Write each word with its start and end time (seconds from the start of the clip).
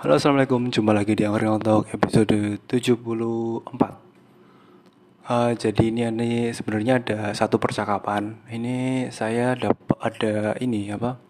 Halo 0.00 0.16
assalamualaikum, 0.16 0.72
jumpa 0.72 0.96
lagi 0.96 1.12
di 1.12 1.28
Angkringan 1.28 1.60
Talk 1.60 1.92
episode 1.92 2.56
74 2.64 3.68
uh, 5.28 5.52
Jadi 5.52 5.92
ini, 5.92 6.08
ini 6.08 6.48
sebenarnya 6.48 6.96
ada 6.96 7.20
satu 7.36 7.60
percakapan. 7.60 8.40
Ini 8.48 9.10
saya 9.12 9.52
dapat 9.52 9.98
ada 10.00 10.56
ini 10.64 10.88
apa? 10.88 11.20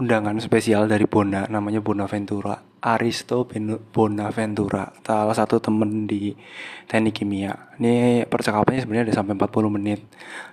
Undangan 0.00 0.40
spesial 0.40 0.88
dari 0.88 1.04
Bona, 1.04 1.44
namanya 1.52 1.84
Bonaventura. 1.84 2.56
Aristo 2.82 3.44
Bonaventura 3.92 4.90
Salah 5.04 5.36
satu 5.36 5.60
temen 5.60 6.08
di 6.08 6.32
teknik 6.88 7.20
kimia. 7.20 7.76
Ini 7.76 8.24
percakapannya 8.32 8.80
sebenarnya 8.80 9.12
ada 9.12 9.16
sampai 9.20 9.36
40 9.36 9.76
menit. 9.76 10.00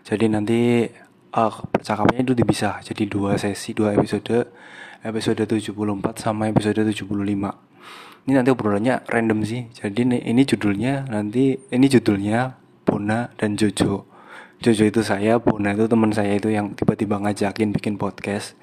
Jadi 0.03 0.25
nanti 0.27 0.83
uh, 1.31 1.53
percakapannya 1.71 2.27
itu 2.27 2.35
dipisah. 2.35 2.83
Jadi 2.83 3.07
dua 3.07 3.39
sesi, 3.39 3.71
dua 3.71 3.95
episode 3.95 4.51
episode 5.03 5.39
74 5.47 5.71
sama 6.19 6.51
episode 6.51 6.83
75 6.83 7.69
ini 8.29 8.37
nanti 8.37 8.53
obrolannya 8.53 9.09
random 9.09 9.41
sih. 9.41 9.65
Jadi 9.73 10.05
ini, 10.05 10.17
ini 10.21 10.45
judulnya 10.45 11.07
nanti 11.09 11.57
ini 11.73 11.85
judulnya 11.89 12.53
Bona 12.85 13.33
dan 13.33 13.57
Jojo. 13.57 14.05
Jojo 14.61 14.83
itu 14.85 15.01
saya 15.01 15.41
Bona 15.41 15.73
itu 15.73 15.89
teman 15.89 16.13
saya 16.13 16.37
itu 16.37 16.53
yang 16.53 16.77
tiba-tiba 16.77 17.17
ngajakin 17.17 17.73
bikin 17.73 17.97
podcast. 17.97 18.53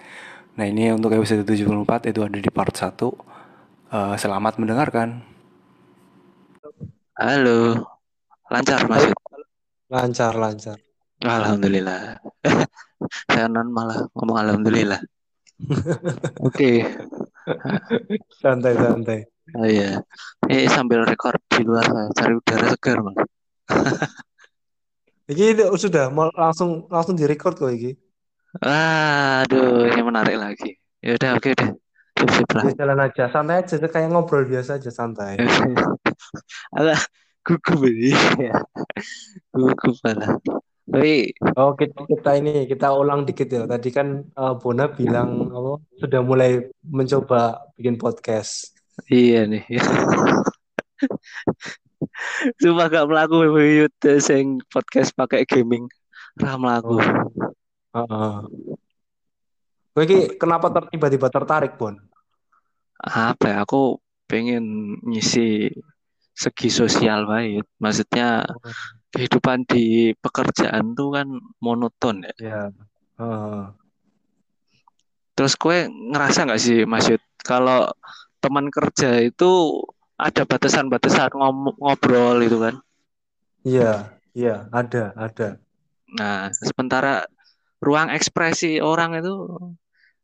Nah 0.55 0.71
ini 0.71 0.95
untuk 0.95 1.11
episode 1.19 1.43
74 1.43 2.07
itu 2.07 2.21
ada 2.23 2.39
di 2.39 2.51
part 2.55 2.79
1 2.79 2.95
uh, 2.95 3.11
eh, 3.91 4.15
selamat 4.15 4.61
mendengarkan. 4.63 5.25
Halo. 7.19 7.91
Lancar 8.47 8.87
mas? 8.87 9.11
Lancar 9.91 10.37
lancar. 10.39 10.79
Alhamdulillah. 11.27 12.23
Saya 13.35 13.51
non 13.51 13.75
malah 13.75 14.07
ngomong 14.15 14.39
alhamdulillah 14.47 15.01
Oke. 16.47 16.85
santai 18.43 18.75
santai. 18.77 19.19
Oh 19.55 19.67
iya. 19.67 20.03
Eh 20.51 20.67
sambil 20.69 21.07
rekor 21.07 21.39
di 21.49 21.63
luar 21.65 21.87
cari 22.13 22.35
udara 22.35 22.67
segar 22.75 22.99
mas. 23.01 23.17
ini 25.31 25.59
sudah 25.75 26.11
mau 26.13 26.31
langsung 26.35 26.87
langsung 26.91 27.15
direcord 27.19 27.57
kok 27.59 27.73
ini. 27.73 27.95
Aduh, 28.63 29.91
ini 29.91 30.03
menarik 30.03 30.37
lagi. 30.39 30.77
Ya 31.05 31.17
udah 31.17 31.31
oke 31.37 31.51
deh. 31.53 31.71
Sip, 32.17 32.49
lah. 32.57 32.65
Ya, 32.73 32.73
jalan 32.81 32.99
aja, 33.05 33.25
santai 33.29 33.61
aja, 33.61 33.77
kayak 33.77 34.09
ngobrol 34.09 34.49
biasa 34.49 34.81
aja 34.81 34.89
santai. 34.89 35.37
Alah, 36.79 36.97
gugup 37.45 37.85
ini. 37.85 38.17
gugup 39.53 39.97
lah. 40.01 40.41
Tapi 40.87 41.35
oh 41.59 41.75
kita, 41.75 42.07
kita 42.07 42.31
ini 42.39 42.71
kita 42.71 42.95
ulang 42.95 43.27
dikit 43.27 43.51
ya. 43.51 43.67
Tadi 43.67 43.91
kan 43.91 44.23
uh, 44.39 44.55
Bona 44.55 44.87
bilang 44.87 45.51
oh, 45.51 45.83
sudah 45.99 46.23
mulai 46.23 46.63
mencoba 46.87 47.59
bikin 47.75 47.99
podcast. 47.99 48.71
Iya 49.11 49.51
nih. 49.51 49.67
Cuma 52.63 52.87
gak 52.87 53.11
melaku 53.11 53.51
sing 54.23 54.63
podcast 54.71 55.11
pakai 55.19 55.43
gaming 55.43 55.91
ram 56.39 56.63
lagu. 56.63 57.03
Oh. 57.91 57.97
Uh 57.97 58.47
-uh. 59.97 60.29
kenapa 60.39 60.69
ter 60.69 60.85
tiba-tiba 60.93 61.33
tertarik, 61.33 61.81
Bon? 61.81 61.97
Apa 63.01 63.45
ya? 63.49 63.57
Aku 63.65 63.97
pengen 64.29 64.97
ngisi 65.03 65.73
segi 66.37 66.69
sosial 66.69 67.25
baik. 67.25 67.65
Maksudnya 67.81 68.45
oh 68.45 68.61
kehidupan 69.17 69.65
di 69.65 70.13
pekerjaan 70.21 70.93
tuh 70.93 71.17
kan 71.17 71.29
monoton 71.65 72.21
ya. 72.21 72.35
Ya. 72.37 72.63
Uh. 73.17 73.73
Terus 75.33 75.57
kue 75.57 75.89
ngerasa 75.89 76.45
nggak 76.45 76.61
sih 76.61 76.85
Mas 76.85 77.09
Yud 77.09 77.25
kalau 77.41 77.89
teman 78.45 78.69
kerja 78.69 79.25
itu 79.25 79.81
ada 80.17 80.45
batasan-batasan 80.45 81.33
ngobrol 81.81 82.41
itu 82.45 82.57
kan? 82.61 82.75
Iya, 83.67 84.17
iya, 84.33 84.65
ada, 84.73 85.13
ada. 85.13 85.61
Nah, 86.17 86.49
sementara 86.55 87.29
ruang 87.85 88.09
ekspresi 88.09 88.81
orang 88.81 89.21
itu 89.21 89.35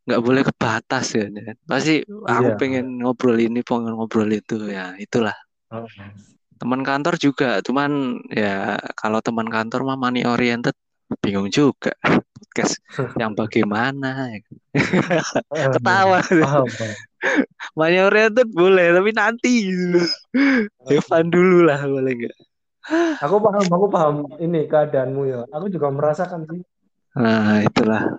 nggak 0.08 0.22
boleh 0.24 0.42
kebatas 0.48 1.12
ya. 1.12 1.28
Pasti 1.68 2.00
aku 2.08 2.56
iya. 2.56 2.56
pengen 2.56 3.04
ngobrol 3.04 3.36
ini, 3.36 3.60
pengen 3.60 4.00
ngobrol 4.00 4.32
itu 4.32 4.64
ya, 4.72 4.96
itulah. 4.96 5.36
Teman 6.60 6.80
kantor 6.86 7.18
juga 7.18 7.58
cuman 7.64 8.22
ya 8.30 8.78
kalau 8.94 9.18
teman 9.18 9.50
kantor 9.50 9.82
mah 9.82 9.98
money 9.98 10.22
oriented 10.22 10.76
bingung 11.20 11.50
juga 11.52 11.92
podcast 12.52 12.78
yang 13.20 13.32
bagaimana 13.32 14.28
ya 14.32 14.38
kan? 14.44 14.56
ketawa. 15.78 16.18
Money 17.78 17.98
oriented 18.02 18.48
boleh 18.52 18.92
tapi 18.92 19.10
nanti. 19.16 19.52
Evan 20.90 21.26
dulu 21.32 21.64
lah 21.64 21.80
boleh 21.86 22.12
nggak? 22.12 22.36
Aku 23.22 23.38
paham 23.38 23.66
aku 23.70 23.86
paham 23.88 24.14
ini 24.42 24.66
keadaanmu 24.66 25.22
ya. 25.30 25.40
Aku 25.54 25.70
juga 25.70 25.88
merasakan 25.94 26.44
sih. 26.50 26.60
Nah 27.16 27.62
itulah. 27.62 28.18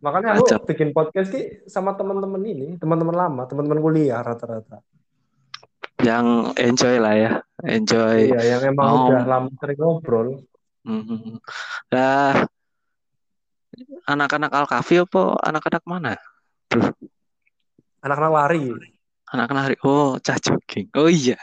Makanya 0.00 0.40
aku 0.40 0.44
Acap. 0.48 0.64
bikin 0.64 0.90
podcast 0.96 1.30
sih 1.30 1.44
sama 1.68 1.92
teman-teman 1.92 2.40
ini 2.40 2.80
teman-teman 2.80 3.12
lama 3.12 3.42
teman-teman 3.44 3.84
kuliah 3.84 4.24
rata-rata 4.24 4.80
yang 6.04 6.52
enjoy 6.56 6.96
lah 7.00 7.14
ya 7.16 7.32
enjoy. 7.64 8.32
Iya 8.32 8.58
yang 8.58 8.62
emang 8.74 8.88
oh. 8.88 9.06
udah 9.12 9.24
lama 9.26 9.48
sering 9.60 9.78
ngobrol. 9.78 10.28
Mm-hmm. 10.80 11.36
nah 11.92 12.48
anak-anak 14.08 14.48
Alkafi 14.48 15.04
apa 15.04 15.36
anak-anak 15.44 15.84
mana? 15.84 16.16
Bro. 16.72 16.96
Anak-anak 18.00 18.32
lari. 18.32 18.64
Anak-anak 19.28 19.62
lari. 19.62 19.76
Oh 19.84 20.16
cah 20.18 20.40
jogging. 20.40 20.88
Oh 20.96 21.12
iya. 21.12 21.36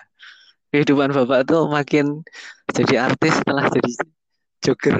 Kehidupan 0.73 1.13
bapak 1.13 1.47
tuh 1.47 1.69
makin 1.69 2.25
jadi 2.73 3.07
artis 3.07 3.39
setelah 3.39 3.69
jadi 3.71 3.91
jogger. 4.65 4.97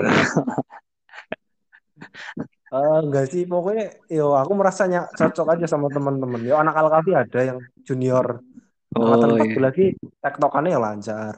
Uh, 2.72 3.02
enggak 3.06 3.26
sih. 3.34 3.44
Pokoknya 3.50 3.90
yo 4.08 4.38
aku 4.38 4.54
merasanya 4.54 5.10
cocok 5.18 5.58
aja 5.58 5.66
sama 5.66 5.90
teman-teman. 5.90 6.46
Yo 6.46 6.56
anak 6.56 6.78
Alkafi 6.78 7.18
ada 7.18 7.40
yang 7.42 7.60
junior 7.84 8.40
Oh, 8.98 9.14
Angkatan 9.14 9.30
iya. 9.38 9.60
lagi 9.62 9.86
tektokannya 10.20 10.72
ya 10.74 10.80
lancar. 10.82 11.34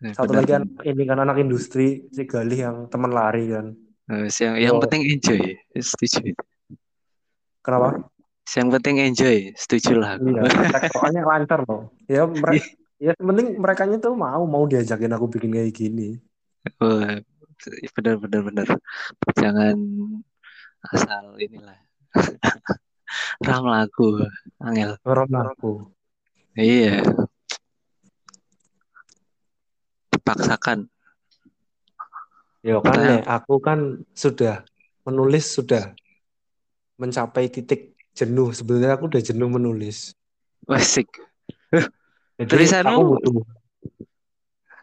Ya, 0.00 0.14
Satu 0.14 0.32
benar. 0.32 0.38
lagi 0.40 0.50
kan 0.54 0.64
ini 0.86 1.02
kan 1.04 1.18
anak 1.18 1.36
industri 1.42 2.06
si 2.08 2.22
Galih 2.24 2.60
yang 2.70 2.76
teman 2.86 3.10
lari 3.10 3.50
kan. 3.50 3.74
Uh, 4.06 4.26
yang, 4.38 4.54
yang 4.58 4.74
oh. 4.78 4.82
penting 4.86 5.02
enjoy, 5.10 5.42
setuju. 5.74 6.34
Kenapa? 7.60 8.06
Yang 8.48 8.68
penting 8.78 8.96
enjoy, 9.02 9.36
setuju 9.58 9.92
lah. 9.98 10.16
Iya, 10.18 10.42
tektokannya 10.78 11.22
lancar 11.26 11.58
loh. 11.66 11.90
Ya 12.06 12.24
mereka, 12.26 12.56
iya. 13.02 13.12
ya 13.12 13.12
penting 13.18 13.46
mereka 13.58 13.82
tuh 13.98 14.14
mau 14.14 14.42
mau 14.46 14.64
diajakin 14.70 15.14
aku 15.14 15.26
bikin 15.30 15.50
kayak 15.50 15.74
gini. 15.74 16.18
Oh, 16.78 17.02
benar 17.98 18.14
benar 18.22 18.40
benar. 18.46 18.68
Jangan 19.36 19.76
asal 20.94 21.24
inilah. 21.36 21.78
Ram 23.46 23.64
lagu, 23.66 24.22
angel. 24.62 24.96
Ram 25.02 25.30
lagu. 25.30 25.90
Iya. 26.60 27.00
Dipaksakan. 30.12 30.92
Ya 32.60 32.76
kan 32.84 33.00
ya, 33.00 33.24
aku 33.24 33.56
kan 33.64 34.04
sudah 34.12 34.68
menulis 35.08 35.48
sudah 35.48 35.96
mencapai 37.00 37.48
titik 37.48 37.96
jenuh. 38.12 38.52
Sebenarnya 38.52 39.00
aku 39.00 39.08
udah 39.08 39.22
jenuh 39.24 39.48
menulis. 39.48 40.12
Wasik. 40.68 41.08
Jadi 42.36 42.64
aku 42.84 43.16
butuh. 43.16 43.44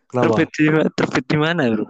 Terbit 0.08 0.50
di, 0.58 0.66
terbit 0.98 1.26
di 1.30 1.38
mana, 1.38 1.70
Bro? 1.70 1.86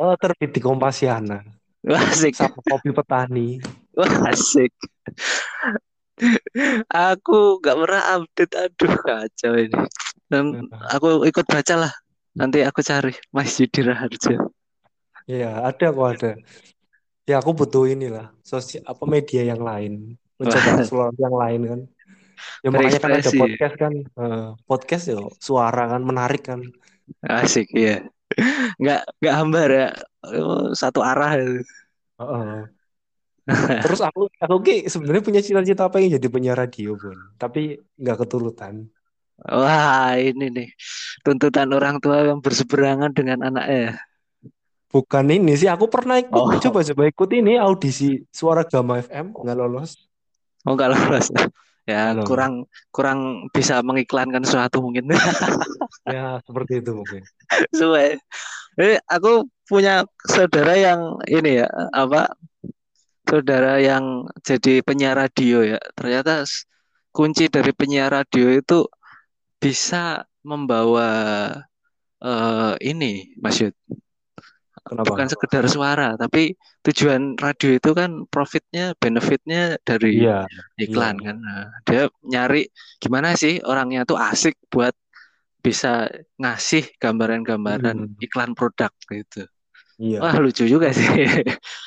Oh, 0.00 0.16
terbit 0.16 0.56
di 0.56 0.60
Kompasiana. 0.64 1.44
Wasik. 1.84 2.32
Sama 2.32 2.56
kopi 2.64 2.96
petani. 2.96 3.60
Wasik 3.92 4.72
aku 6.90 7.58
nggak 7.62 7.78
pernah 7.78 8.02
update 8.18 8.54
aduh 8.54 8.94
kacau 9.02 9.52
ini. 9.58 9.80
Dan 10.30 10.68
aku 10.90 11.26
ikut 11.26 11.46
baca 11.46 11.74
lah. 11.86 11.92
Nanti 12.34 12.66
aku 12.66 12.82
cari 12.82 13.14
Mas 13.30 13.54
Yudi 13.62 13.86
Raharjo 13.86 14.54
iya 15.28 15.64
ada 15.64 15.86
kok 15.92 16.08
ada. 16.16 16.32
Ya 17.24 17.40
aku 17.40 17.56
butuh 17.56 17.88
inilah 17.88 18.32
sosial 18.44 18.84
apa 18.84 19.04
media 19.08 19.42
yang 19.44 19.64
lain. 19.64 20.16
Mencoba 20.36 20.70
sesuatu 20.84 21.16
yang 21.16 21.36
lain 21.36 21.60
kan. 21.64 21.80
Ya 22.60 22.68
makanya 22.68 23.00
kan 23.00 23.12
ada 23.16 23.30
podcast 23.32 23.74
kan. 23.80 23.94
Uh, 24.18 24.48
podcast 24.68 25.04
ya 25.08 25.18
suara 25.40 25.88
kan 25.88 26.02
menarik 26.04 26.44
kan. 26.44 26.60
Asik 27.24 27.72
ya 27.72 28.04
nggak 28.80 29.02
nggak 29.20 29.34
hambar 29.34 29.68
ya. 29.72 29.88
Satu 30.76 31.00
arah. 31.00 31.36
Uh 31.40 32.22
-uh. 32.22 32.60
Terus 33.84 34.00
aku 34.00 34.32
aku 34.40 34.56
ki 34.64 34.88
sebenarnya 34.88 35.22
punya 35.22 35.40
cita-cita 35.44 35.92
pengen 35.92 36.16
jadi 36.16 36.28
penyiar 36.32 36.56
radio 36.56 36.96
pun, 36.96 37.16
tapi 37.36 37.76
nggak 38.00 38.24
keturutan. 38.24 38.88
Wah 39.44 40.16
ini 40.16 40.48
nih 40.48 40.68
tuntutan 41.20 41.68
orang 41.74 42.00
tua 42.00 42.24
yang 42.24 42.40
berseberangan 42.40 43.12
dengan 43.12 43.44
anaknya. 43.44 44.00
Bukan 44.88 45.26
ini 45.26 45.58
sih, 45.58 45.66
aku 45.66 45.90
pernah 45.90 46.22
ikut 46.22 46.32
oh. 46.38 46.54
coba 46.56 46.86
coba 46.86 47.02
ikut 47.10 47.30
ini 47.34 47.58
audisi 47.58 48.22
suara 48.30 48.62
Gama 48.64 49.02
FM 49.02 49.34
nggak 49.34 49.56
lolos. 49.58 49.98
Oh 50.64 50.72
nggak 50.78 50.90
lolos. 50.94 51.28
ya 51.84 52.16
Halo. 52.16 52.24
kurang 52.24 52.64
kurang 52.88 53.52
bisa 53.52 53.84
mengiklankan 53.84 54.40
sesuatu 54.40 54.80
mungkin 54.80 55.12
ya 56.08 56.40
seperti 56.40 56.80
itu 56.80 56.96
mungkin 56.96 57.20
Suwe. 57.76 58.16
Jadi 58.74 58.96
aku 59.04 59.44
punya 59.68 60.08
saudara 60.24 60.74
yang 60.74 61.20
ini 61.28 61.60
ya 61.60 61.68
apa 61.92 62.32
saudara 63.24 63.80
yang 63.80 64.28
jadi 64.44 64.84
penyiar 64.84 65.16
radio 65.16 65.64
ya 65.64 65.80
ternyata 65.96 66.44
kunci 67.10 67.48
dari 67.48 67.72
penyiar 67.72 68.12
radio 68.12 68.52
itu 68.52 68.84
bisa 69.58 70.28
membawa 70.44 71.10
uh, 72.20 72.74
ini 72.84 73.32
Mas 73.40 73.64
Yud 73.64 73.72
Kenapa? 74.84 75.16
bukan 75.16 75.26
sekedar 75.32 75.64
suara, 75.64 76.12
tapi 76.12 76.60
tujuan 76.84 77.40
radio 77.40 77.72
itu 77.72 77.90
kan 77.96 78.28
profitnya, 78.28 78.92
benefitnya 79.00 79.80
dari 79.80 80.20
iya, 80.20 80.44
iklan 80.76 81.16
iya. 81.16 81.24
kan. 81.24 81.36
Nah, 81.40 81.64
dia 81.88 82.02
nyari 82.20 82.68
gimana 83.00 83.32
sih 83.32 83.64
orangnya 83.64 84.04
tuh 84.04 84.20
asik 84.20 84.60
buat 84.68 84.92
bisa 85.64 86.12
ngasih 86.36 87.00
gambaran-gambaran 87.00 88.12
hmm. 88.12 88.20
iklan 88.28 88.52
produk 88.52 88.92
gitu. 89.08 89.48
Iya. 90.04 90.18
Wah 90.20 90.36
lucu 90.36 90.68
juga 90.68 90.92
sih. 90.92 91.08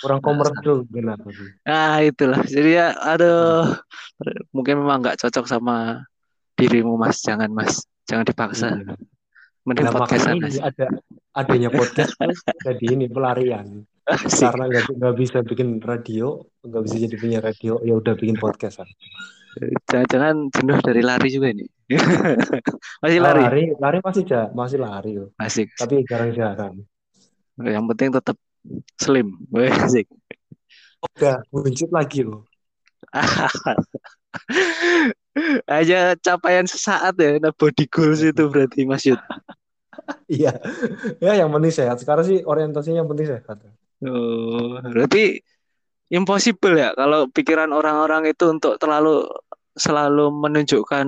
Kurang 0.02 0.26
komersial 0.26 0.90
benar. 0.90 1.22
Ah 1.70 2.02
itulah. 2.02 2.42
Jadi 2.42 2.74
ya 2.74 2.98
aduh 2.98 3.78
hmm. 4.26 4.50
mungkin 4.50 4.82
memang 4.82 5.06
nggak 5.06 5.22
cocok 5.22 5.46
sama 5.46 6.02
dirimu 6.58 6.98
mas. 6.98 7.22
Jangan 7.22 7.54
mas. 7.54 7.86
Jangan 8.10 8.26
dipaksa. 8.26 8.74
Iya. 8.74 8.98
Mending 9.68 9.86
nah, 9.92 9.94
podcast 10.00 10.26
ada 10.64 10.88
adanya 11.38 11.70
podcast 11.70 12.18
jadi 12.66 12.86
ini 12.98 13.06
pelarian 13.06 13.86
Asik. 14.10 14.50
karena 14.50 14.66
nggak 14.74 15.16
bisa 15.20 15.46
bikin 15.46 15.78
radio 15.78 16.42
nggak 16.66 16.82
bisa 16.88 16.96
jadi 17.06 17.16
punya 17.20 17.40
radio 17.44 17.78
ya 17.86 17.94
udah 17.94 18.18
bikin 18.18 18.42
podcast 18.42 18.82
jangan-jangan 19.86 20.50
jenuh 20.50 20.80
dari 20.82 21.02
lari 21.06 21.30
juga 21.30 21.54
ini 21.54 21.66
masih 23.06 23.20
lari 23.22 23.42
lari 23.46 23.64
lari 23.78 23.98
masih 24.02 24.24
ja, 24.26 24.50
masih 24.50 24.80
lari 24.82 25.14
masih 25.38 25.70
tapi 25.78 26.02
jarang-jarang 26.10 26.82
yang 27.66 27.90
penting 27.90 28.14
tetap 28.14 28.38
slim 29.00 29.34
asik 29.54 30.06
udah 31.18 31.42
buncit 31.54 31.90
lagi 31.94 32.26
loh. 32.26 32.44
Aja 35.70 36.18
capaian 36.18 36.66
sesaat 36.66 37.14
ya 37.22 37.38
nah 37.38 37.54
body 37.54 37.86
goals 37.88 38.26
itu 38.26 38.50
berarti 38.50 38.86
Mas 38.86 39.06
Yud. 39.06 39.22
Iya. 40.32 40.56
Ya 41.20 41.36
yang 41.36 41.52
penting 41.52 41.74
sehat. 41.74 42.00
Sekarang 42.00 42.24
sih 42.24 42.40
orientasinya 42.40 43.04
yang 43.04 43.12
penting 43.12 43.28
sehat. 43.28 43.60
Oh 44.08 44.80
berarti 44.80 45.44
impossible 46.08 46.80
ya 46.80 46.96
kalau 46.96 47.28
pikiran 47.28 47.76
orang-orang 47.76 48.32
itu 48.32 48.48
untuk 48.48 48.80
terlalu 48.80 49.28
selalu 49.76 50.32
menunjukkan 50.32 51.08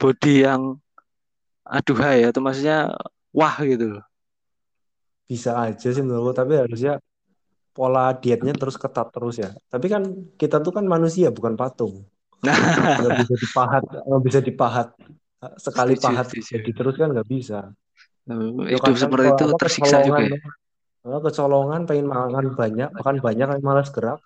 body 0.00 0.48
yang 0.48 0.80
aduhai 1.68 2.24
ya 2.24 2.32
itu 2.32 2.40
maksudnya 2.40 2.96
wah 3.36 3.60
gitu 3.60 4.00
bisa 5.30 5.54
aja 5.54 5.88
sih 5.94 6.02
menurut 6.02 6.34
tapi 6.34 6.58
harusnya 6.58 6.98
pola 7.70 8.10
dietnya 8.18 8.50
terus 8.50 8.74
ketat 8.74 9.14
terus 9.14 9.38
ya. 9.38 9.54
Tapi 9.70 9.86
kan 9.86 10.02
kita 10.34 10.58
tuh 10.58 10.74
kan 10.74 10.82
manusia 10.82 11.30
bukan 11.30 11.54
patung. 11.54 12.02
Nggak 12.98 13.14
bisa 13.22 13.34
dipahat 13.38 13.82
nggak 13.86 14.22
bisa 14.26 14.40
dipahat. 14.42 14.88
Sekali 15.54 15.94
pahat 15.94 16.26
jadi 16.34 16.70
terus 16.74 16.98
kan 16.98 17.14
nggak 17.14 17.28
bisa. 17.30 17.70
Hidup 18.26 18.96
seperti 18.98 19.26
itu 19.30 19.44
tersiksa 19.54 20.02
juga 20.02 20.26
ya? 20.26 20.38
kecolongan 21.00 21.88
pengen 21.88 22.12
makan 22.12 22.52
banyak 22.52 22.92
makan 22.92 23.16
banyak 23.24 23.46
kan 23.48 23.60
malas 23.64 23.88
gerak 23.88 24.20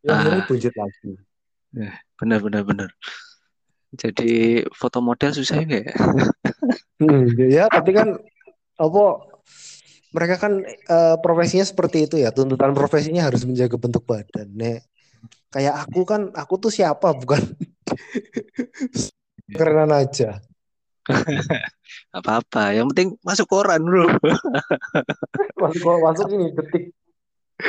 ya 0.00 0.16
ah. 0.16 0.40
buncit 0.48 0.72
lagi. 0.72 1.20
Ya, 1.76 1.92
benar 2.16 2.40
benar 2.40 2.62
benar. 2.64 2.88
Jadi 3.92 4.64
foto 4.72 5.04
model 5.04 5.36
susah 5.36 5.60
ya 5.60 5.84
hmm, 7.00 7.24
ya 7.48 7.64
tapi 7.68 7.92
kan 7.92 8.16
apa 8.76 9.04
mereka 10.16 10.40
kan 10.40 10.64
uh, 10.88 11.20
profesinya 11.20 11.68
seperti 11.68 12.08
itu 12.08 12.16
ya. 12.16 12.32
Tuntutan 12.32 12.72
profesinya 12.72 13.28
harus 13.28 13.44
menjaga 13.44 13.76
bentuk 13.76 14.08
badan 14.08 14.48
nek. 14.56 14.80
Kayak 15.52 15.84
aku 15.84 16.08
kan 16.08 16.32
aku 16.32 16.56
tuh 16.56 16.72
siapa 16.72 17.12
bukan? 17.12 17.44
Kerenan 19.56 19.92
aja. 19.92 20.40
Apa-apa 22.16 22.72
yang 22.72 22.88
penting 22.90 23.14
masuk 23.22 23.46
koran 23.46 23.78
bro 23.86 24.10
masuk 25.62 26.00
masuk 26.02 26.26
ini 26.32 26.50
detik. 26.50 26.84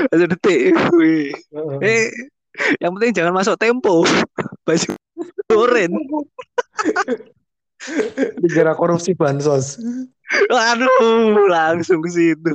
Masuk 0.10 0.28
detik 0.34 0.74
Wih. 0.96 1.36
eh 1.84 2.10
yang 2.80 2.96
penting 2.96 3.12
jangan 3.12 3.36
masuk 3.36 3.60
tempo. 3.60 4.08
Baju 4.64 4.90
koren 5.52 5.92
dikira 8.41 8.74
korupsi 8.74 9.13
bansos 9.13 9.77
Aduh, 10.51 11.47
langsung 11.47 12.03
ke 12.03 12.09
situ. 12.12 12.51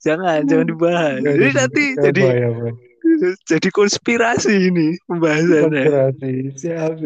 Jangan, 0.00 0.48
jangan 0.48 0.64
dibahas. 0.64 1.20
Jadi 1.20 1.46
nanti 1.52 1.84
jadi 2.00 2.24
jadi 3.44 3.68
konspirasi 3.68 4.72
ini 4.72 4.96
pembahasannya. 5.04 5.84
Konspirasi, 5.92 6.32
siap. 6.56 6.96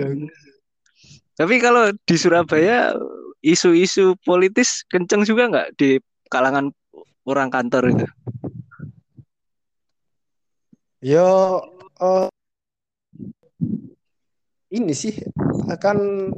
Tapi 1.36 1.54
kalau 1.58 1.90
di 2.06 2.16
Surabaya 2.16 2.94
isu-isu 3.42 4.14
politis 4.22 4.86
kenceng 4.86 5.26
juga 5.26 5.50
nggak 5.50 5.68
di 5.76 5.98
kalangan 6.30 6.70
orang 7.26 7.50
kantor 7.50 7.92
itu? 7.92 8.06
Yo, 11.04 11.60
uh, 12.00 12.26
ini 14.72 14.94
sih 14.96 15.18
akan 15.68 16.30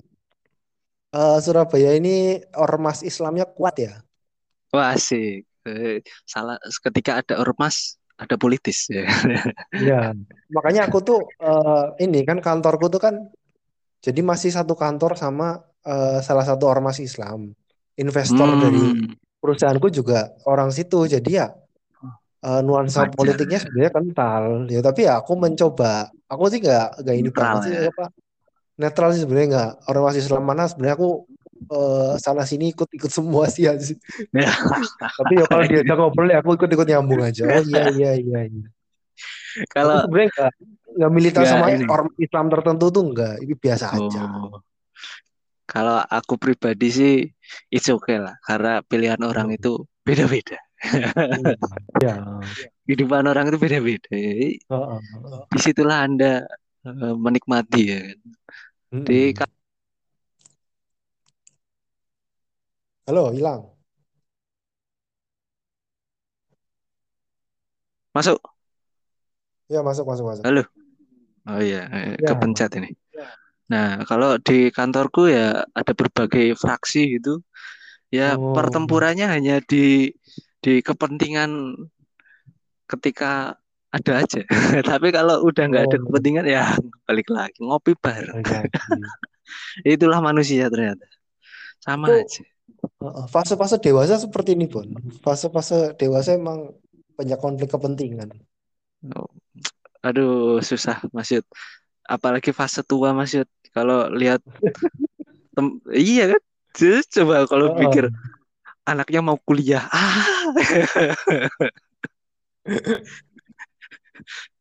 uh, 1.14 1.38
Surabaya 1.40 1.96
ini 1.96 2.43
ormas 2.56 3.00
Islamnya 3.05 3.49
kuat 3.49 3.81
ya. 3.81 3.94
Wah 4.75 4.96
sih, 5.00 5.40
eh, 5.64 6.05
salah 6.28 6.60
ketika 6.60 7.25
ada 7.25 7.40
ormas 7.40 7.96
ada 8.19 8.34
politis 8.34 8.90
ya. 8.90 9.06
ya, 9.78 10.00
makanya 10.50 10.90
aku 10.90 10.99
tuh 11.00 11.20
uh, 11.38 11.94
ini 12.02 12.26
kan 12.26 12.43
kantorku 12.43 12.90
tuh 12.90 13.00
kan 13.00 13.14
jadi 14.02 14.20
masih 14.22 14.50
satu 14.50 14.75
kantor 14.75 15.14
sama 15.14 15.62
uh, 15.87 16.19
salah 16.20 16.44
satu 16.44 16.66
ormas 16.66 16.99
Islam. 16.99 17.54
Investor 17.99 18.46
hmm. 18.46 18.61
dari 18.62 18.84
perusahaanku 19.43 19.90
juga 19.90 20.31
orang 20.46 20.70
situ. 20.70 21.02
Jadi 21.11 21.34
ya 21.34 21.50
uh, 22.46 22.61
nuansa 22.62 23.11
Wajar. 23.11 23.14
politiknya 23.19 23.58
sebenarnya 23.58 23.93
kental. 23.94 24.43
Ya 24.70 24.81
tapi 24.82 25.00
ya 25.06 25.19
aku 25.19 25.34
mencoba. 25.34 26.11
Aku 26.31 26.46
sih 26.46 26.62
nggak 26.62 27.02
nggak 27.02 27.16
ini 27.16 27.31
banget 27.34 27.62
sih 27.66 27.72
ya. 27.75 27.90
apa 27.90 28.06
netral 28.78 29.10
sih 29.12 29.26
sebenarnya 29.26 29.48
nggak 29.50 29.70
ormas 29.90 30.16
Islam 30.16 30.42
mana 30.46 30.70
sebenarnya 30.70 30.96
aku 30.96 31.26
uh, 31.75 32.14
sana 32.16 32.47
sini 32.47 32.70
ikut 32.73 32.88
ikut 32.94 33.11
semua 33.11 33.50
sih 33.50 33.66
ya. 33.66 33.75
tapi 35.18 35.32
ya 35.37 35.44
kalau 35.50 35.64
dia 35.66 35.94
ngobrol 35.99 36.30
ya 36.30 36.38
aku 36.40 36.54
ikut 36.54 36.70
ikut 36.70 36.87
nyambung 36.87 37.23
aja. 37.26 37.44
Oh 37.44 37.62
iya 37.66 37.90
iya 37.90 38.11
iya. 38.16 38.40
iya. 38.47 38.68
Kalau 39.75 40.06
sebenarnya 40.06 40.30
nggak 40.30 40.52
nggak 40.99 41.12
militan 41.12 41.44
sama 41.44 41.66
ini. 41.75 41.85
orang 41.90 42.08
Islam 42.16 42.47
tertentu 42.49 42.87
tuh 42.90 43.02
enggak 43.12 43.35
ini 43.42 43.54
biasa 43.54 43.85
oh. 43.92 43.99
aja 43.99 44.23
kalau 45.68 46.00
aku 46.00 46.40
pribadi 46.40 46.88
sih 46.88 47.14
it's 47.68 47.92
okay 47.92 48.16
lah 48.16 48.40
karena 48.40 48.80
pilihan 48.80 49.20
orang 49.20 49.52
hmm. 49.52 49.58
itu 49.61 49.85
beda-beda 50.00 50.56
ya. 52.00 52.16
kehidupan 52.88 53.28
orang 53.28 53.52
itu 53.52 53.58
beda-beda 53.61 54.11
di 55.52 55.58
situlah 55.61 56.08
anda 56.08 56.49
uh, 56.88 57.14
menikmati 57.14 57.82
ya 57.85 58.00
hmm. 58.92 59.04
di 59.07 59.33
halo 63.09 63.33
hilang 63.33 63.64
masuk 68.12 68.38
ya 69.68 69.80
masuk 69.85 70.04
masuk 70.04 70.25
masuk 70.28 70.45
halo 70.45 70.64
Oh 71.49 71.61
iya, 71.64 71.88
eh, 71.88 72.21
ya. 72.21 72.28
kepencet 72.28 72.76
ini. 72.76 72.92
Nah, 73.73 74.04
kalau 74.04 74.37
di 74.37 74.68
kantorku 74.68 75.33
ya 75.33 75.64
ada 75.73 75.92
berbagai 75.97 76.52
fraksi 76.61 77.16
gitu. 77.16 77.40
Ya 78.12 78.37
oh. 78.37 78.52
pertempurannya 78.52 79.28
hanya 79.28 79.64
di 79.64 80.12
di 80.61 80.85
kepentingan 80.85 81.76
ketika 82.88 83.57
ada 83.88 84.12
aja. 84.25 84.42
Tapi 84.90 85.09
kalau 85.12 85.45
udah 85.49 85.64
nggak 85.64 85.85
oh. 85.85 85.88
ada 85.88 85.99
kepentingan 86.00 86.47
ya 86.47 86.64
balik 87.09 87.28
lagi 87.33 87.59
ngopi 87.64 87.97
bareng. 87.97 88.45
Itulah 89.95 90.21
manusia 90.21 90.68
ternyata. 90.68 91.09
Sama 91.80 92.12
Itu, 92.12 92.14
aja. 92.21 92.42
Fase-fase 93.33 93.80
dewasa 93.80 94.21
seperti 94.21 94.54
ini, 94.54 94.68
Bon. 94.68 94.87
Fase-fase 95.25 95.97
dewasa 95.97 96.37
emang 96.37 96.76
banyak 97.16 97.38
konflik 97.40 97.73
kepentingan. 97.73 98.30
Oh, 99.14 99.30
aduh 100.04 100.61
susah 100.61 101.00
Mas 101.11 101.33
Yud. 101.33 101.47
Apalagi 102.04 102.52
fase 102.52 102.85
tua 102.85 103.16
Mas 103.16 103.33
Yud. 103.33 103.49
Kalau 103.73 104.11
lihat 104.12 104.45
iya 105.95 106.37
kan? 106.37 106.42
Just, 106.76 107.16
coba 107.16 107.49
kalau 107.49 107.75
oh. 107.75 107.76
pikir 107.80 108.12
anaknya 108.85 109.21
mau 109.25 109.40
kuliah. 109.40 109.88
Ah. 109.90 110.47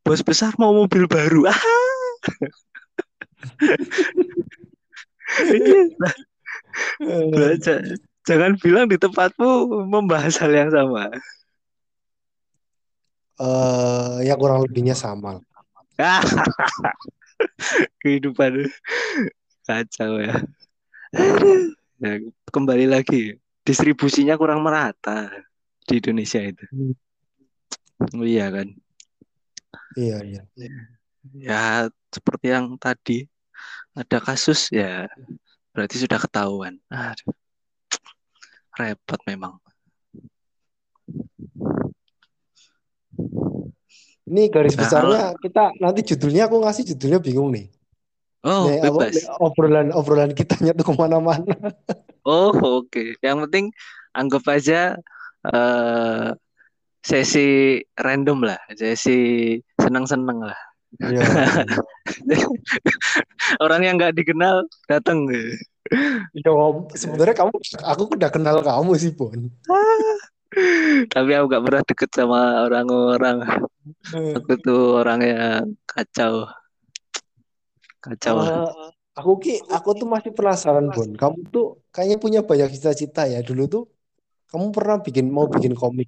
Bos 0.04 0.24
besar 0.24 0.56
mau 0.56 0.72
mobil 0.72 1.08
baru. 1.08 1.52
Ah. 1.52 1.60
Belajar. 7.32 7.80
Jangan 8.28 8.60
bilang 8.60 8.92
di 8.92 9.00
tempatmu 9.00 9.88
membahas 9.88 10.36
hal 10.40 10.52
yang 10.52 10.72
sama. 10.72 11.12
Uh, 13.38 14.18
ya 14.26 14.34
kurang 14.36 14.66
lebihnya 14.66 14.98
sama. 14.98 15.40
Kehidupan 18.02 18.66
kacau 19.64 20.20
ya. 20.20 20.42
ya. 22.02 22.14
Kembali 22.50 22.90
lagi, 22.90 23.38
distribusinya 23.62 24.34
kurang 24.36 24.66
merata 24.66 25.30
di 25.88 26.02
Indonesia 26.02 26.42
itu. 26.42 26.66
Hmm. 26.68 26.94
Oh, 28.14 28.26
iya 28.26 28.54
kan? 28.54 28.78
Iya, 29.96 30.18
iya. 30.26 30.42
Ya, 31.38 31.64
seperti 32.12 32.52
yang 32.52 32.76
tadi 32.76 33.28
ada 33.96 34.18
kasus 34.20 34.70
ya 34.74 35.08
berarti 35.72 35.96
sudah 36.02 36.20
ketahuan. 36.20 36.82
Aduh. 36.92 37.34
Repot 38.78 39.22
memang. 39.26 39.58
Ini 44.28 44.52
garis 44.52 44.76
nah, 44.76 44.82
besarnya 44.84 45.24
kita 45.40 45.64
nanti 45.80 46.04
judulnya 46.04 46.52
aku 46.52 46.60
ngasih 46.60 46.84
judulnya 46.94 47.20
bingung 47.24 47.50
nih. 47.56 47.72
Oh, 48.46 48.70
nih, 48.70 48.86
bebas. 48.86 49.26
obrolan 49.42 49.90
obrolan 49.96 50.32
kitanya 50.36 50.76
tuh 50.78 50.86
ke 50.92 50.94
mana-mana. 50.94 51.56
oh, 52.28 52.52
oke. 52.84 52.92
Okay. 52.92 53.08
Yang 53.24 53.48
penting 53.48 53.66
anggap 54.14 54.44
aja 54.52 55.00
uh, 55.48 56.36
sesi 57.08 57.80
random 57.96 58.44
lah, 58.44 58.60
sesi 58.76 59.56
seneng-seneng 59.80 60.44
lah. 60.44 60.60
Ya, 61.00 61.20
Orang 63.64 63.88
yang 63.88 63.96
nggak 63.96 64.16
dikenal 64.16 64.68
datang. 64.92 65.28
Ya, 66.36 66.52
sebenarnya 66.96 67.36
kamu, 67.36 67.54
aku 67.80 68.04
udah 68.12 68.30
kenal 68.32 68.60
kamu 68.60 68.92
sih, 69.00 69.16
Bon. 69.16 69.36
Tapi 71.14 71.32
aku 71.36 71.46
gak 71.52 71.64
pernah 71.64 71.84
deket 71.84 72.10
sama 72.16 72.66
orang-orang. 72.66 73.44
Aku 74.36 74.52
tuh 74.64 75.04
orang 75.04 75.20
yang 75.22 75.64
kacau. 75.84 76.48
Kacau. 78.00 78.36
Uh, 78.42 78.72
aku 79.12 79.32
ki, 79.44 79.60
aku 79.68 79.96
tuh 79.96 80.08
masih 80.08 80.32
penasaran, 80.32 80.88
Bon. 80.92 81.12
Kamu 81.14 81.52
tuh 81.52 81.84
kayaknya 81.92 82.18
punya 82.20 82.40
banyak 82.44 82.74
cita-cita 82.74 83.28
ya. 83.28 83.44
Dulu 83.44 83.64
tuh 83.68 83.84
kamu 84.48 84.72
pernah 84.72 84.98
bikin 85.04 85.28
mau 85.28 85.52
bikin 85.52 85.76
komik. 85.76 86.08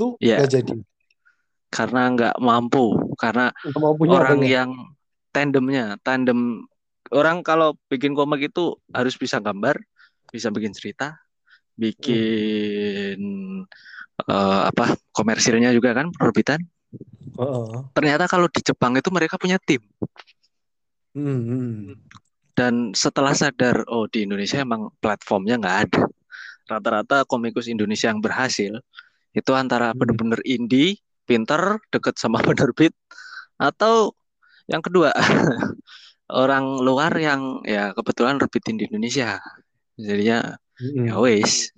Tuh 0.00 0.16
yeah. 0.24 0.40
gak 0.40 0.56
jadi. 0.56 0.72
Karena 1.68 2.08
nggak 2.16 2.40
mampu. 2.40 2.96
Karena 3.20 3.52
orang 4.08 4.40
yang 4.40 4.72
tandemnya, 5.30 6.00
tandem 6.00 6.64
orang 7.12 7.44
kalau 7.44 7.76
bikin 7.92 8.16
komik 8.16 8.48
itu 8.48 8.74
harus 8.90 9.14
bisa 9.20 9.38
gambar, 9.38 9.76
bisa 10.32 10.48
bikin 10.48 10.72
cerita, 10.72 11.20
bikin 11.76 13.18
hmm. 13.20 14.26
uh, 14.26 14.72
apa 14.72 14.96
komersilnya 15.12 15.70
juga 15.76 15.92
kan 15.92 16.08
penerbitan. 16.10 16.64
Uh. 17.38 17.86
Ternyata 17.94 18.26
kalau 18.26 18.50
di 18.50 18.64
Jepang 18.64 18.96
itu 18.98 19.12
mereka 19.12 19.38
punya 19.38 19.60
tim. 19.60 19.84
Hmm. 21.14 21.98
Dan 22.54 22.92
setelah 22.92 23.34
sadar, 23.34 23.86
oh 23.88 24.10
di 24.10 24.26
Indonesia 24.26 24.60
emang 24.60 24.90
platformnya 24.98 25.58
nggak 25.58 25.78
ada. 25.86 26.02
Rata-rata 26.66 27.26
komikus 27.26 27.66
Indonesia 27.66 28.10
yang 28.10 28.22
berhasil 28.22 28.78
itu 29.36 29.52
antara 29.54 29.92
hmm. 29.92 29.98
bener-bener 29.98 30.40
indie, 30.46 30.98
pinter, 31.26 31.78
deket 31.92 32.18
sama 32.18 32.42
penerbit, 32.46 32.94
atau 33.60 34.14
yang 34.70 34.82
kedua 34.82 35.10
orang 36.42 36.78
luar 36.82 37.10
yang 37.18 37.62
ya 37.66 37.90
kebetulan 37.94 38.38
rebitin 38.38 38.78
di 38.78 38.86
Indonesia. 38.86 39.38
Jadinya 39.98 40.56
hmm. 40.80 41.12
ya 41.12 41.14
wes 41.20 41.70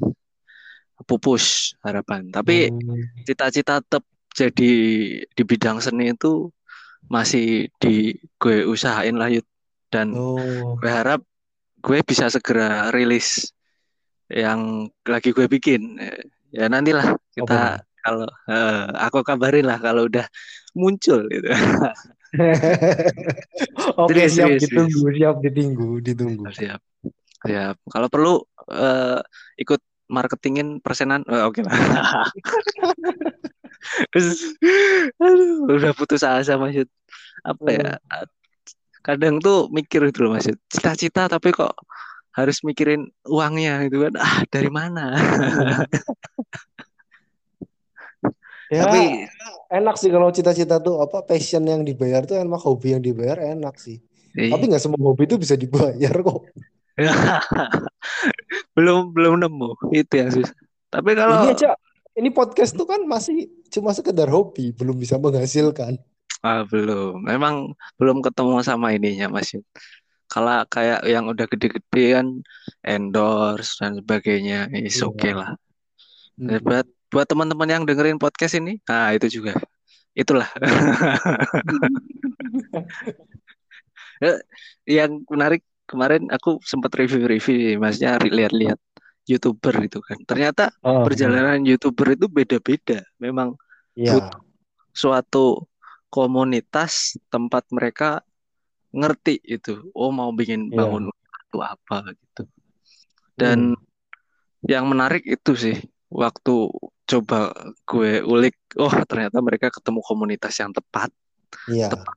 pupus 1.02 1.74
harapan 1.82 2.30
tapi 2.30 2.70
hmm. 2.70 3.26
cita-cita 3.26 3.82
tetap 3.82 4.06
jadi 4.32 4.72
di 5.26 5.42
bidang 5.42 5.82
seni 5.82 6.14
itu 6.14 6.48
masih 7.10 7.68
di 7.82 8.16
gue 8.38 8.64
usahain 8.64 9.18
lah 9.18 9.28
yud 9.28 9.44
dan 9.92 10.14
oh. 10.14 10.78
gue 10.78 10.88
harap 10.88 11.20
gue 11.82 11.98
bisa 12.06 12.30
segera 12.30 12.88
rilis 12.94 13.52
yang 14.30 14.88
lagi 15.04 15.34
gue 15.34 15.44
bikin 15.50 16.00
ya 16.52 16.68
nantilah 16.68 17.16
kita 17.32 17.80
oh, 17.80 17.92
kalau 18.02 18.26
uh, 18.50 18.90
aku 18.98 19.22
kabarin 19.24 19.66
lah 19.66 19.78
kalau 19.80 20.06
udah 20.06 20.26
muncul 20.76 21.24
gitu 21.32 21.48
Oke, 24.00 24.24
siap 24.24 24.56
ditunggu, 24.56 25.04
siap 25.12 25.44
ditunggu, 25.44 26.00
ditunggu. 26.00 26.48
Siap. 26.48 26.80
Siap. 27.44 27.76
Kalau 27.92 28.08
perlu 28.08 28.40
uh, 28.72 29.20
ikut 29.60 29.84
marketingin 30.08 30.80
persenan, 30.80 31.28
uh, 31.28 31.44
oke 31.44 31.60
okay 31.60 31.68
lah. 31.68 31.76
aduh, 35.20 35.76
udah 35.76 35.92
putus 35.92 36.24
asa 36.24 36.56
maksud 36.56 36.88
apa 37.44 37.68
ya? 37.68 38.00
Hmm. 38.00 38.24
Kadang 39.04 39.36
tuh 39.42 39.66
mikir 39.68 40.00
itu 40.08 40.24
loh 40.24 40.32
maksud 40.32 40.56
cita-cita 40.72 41.28
tapi 41.28 41.52
kok 41.52 41.76
harus 42.32 42.64
mikirin 42.64 43.12
uangnya 43.28 43.86
gitu 43.88 44.08
kan. 44.08 44.14
Ah, 44.16 44.44
dari 44.48 44.70
mana? 44.72 45.16
Ya, 48.72 48.88
Tapi 48.88 49.28
enak 49.68 50.00
sih 50.00 50.08
kalau 50.08 50.32
cita-cita 50.32 50.80
tuh 50.80 51.04
apa 51.04 51.28
passion 51.28 51.60
yang 51.68 51.84
dibayar 51.84 52.24
tuh 52.24 52.40
emang 52.40 52.56
hobi 52.56 52.96
yang 52.96 53.04
dibayar 53.04 53.36
enak 53.36 53.76
sih. 53.76 54.00
Iya. 54.32 54.56
Tapi 54.56 54.64
nggak 54.72 54.80
semua 54.80 54.96
hobi 55.12 55.28
itu 55.28 55.36
bisa 55.36 55.60
dibayar 55.60 56.14
kok. 56.24 56.48
belum 58.76 59.12
belum 59.12 59.44
nemu 59.44 59.92
itu 59.92 60.14
yang 60.16 60.32
susah. 60.32 60.56
Tapi 60.88 61.12
kalau 61.12 61.44
ini 61.44 61.52
aja 61.52 61.76
ini 62.16 62.32
podcast 62.32 62.72
tuh 62.72 62.88
kan 62.88 63.04
masih 63.04 63.52
cuma 63.68 63.92
sekedar 63.92 64.32
hobi, 64.32 64.72
belum 64.72 64.96
bisa 64.96 65.20
menghasilkan. 65.20 66.00
Ah, 66.40 66.64
belum. 66.64 67.22
Memang 67.22 67.76
belum 68.00 68.24
ketemu 68.24 68.64
sama 68.64 68.96
ininya 68.96 69.28
Mas. 69.28 69.52
Kalau 70.32 70.64
kayak 70.72 71.04
yang 71.04 71.28
udah 71.28 71.44
gede-gede 71.44 72.16
kan 72.16 72.40
endorse 72.80 73.76
dan 73.76 74.00
sebagainya, 74.00 74.72
is 74.72 74.96
yeah. 74.96 75.12
oke 75.12 75.20
okay 75.20 75.32
lah. 75.36 75.52
Hmm 76.40 76.56
buat 77.12 77.28
teman-teman 77.28 77.68
yang 77.68 77.84
dengerin 77.84 78.16
podcast 78.16 78.56
ini, 78.56 78.80
nah 78.88 79.12
itu 79.12 79.28
juga. 79.28 79.52
Itulah. 80.16 80.48
yang 84.88 85.20
menarik 85.28 85.60
kemarin 85.84 86.32
aku 86.32 86.56
sempat 86.64 86.96
review-review, 86.96 87.76
maksudnya 87.76 88.16
lihat-lihat 88.16 88.80
youtuber 89.28 89.76
itu 89.84 90.00
kan. 90.00 90.16
Ternyata 90.24 90.72
oh, 90.80 91.04
perjalanan 91.04 91.60
oh. 91.60 91.68
youtuber 91.68 92.16
itu 92.16 92.32
beda-beda. 92.32 93.04
Memang 93.20 93.60
yeah. 93.92 94.32
suatu 94.96 95.68
komunitas 96.08 97.20
tempat 97.28 97.68
mereka 97.68 98.24
ngerti 98.92 99.40
itu. 99.42 99.90
Oh 99.96 100.12
mau 100.12 100.30
bikin 100.30 100.68
iya. 100.68 100.76
bangun 100.76 101.08
yeah. 101.08 101.40
itu 101.48 101.58
apa 101.60 101.96
gitu. 102.14 102.42
Dan 103.34 103.58
hmm. 103.74 104.68
yang 104.68 104.84
menarik 104.86 105.24
itu 105.24 105.56
sih 105.56 105.76
waktu 106.12 106.68
coba 107.08 107.52
gue 107.88 108.20
ulik, 108.22 108.56
oh 108.78 108.92
ternyata 109.08 109.40
mereka 109.40 109.72
ketemu 109.72 110.00
komunitas 110.04 110.54
yang 110.60 110.70
tepat. 110.70 111.10
Iya. 111.68 111.92
Tepat. 111.92 112.16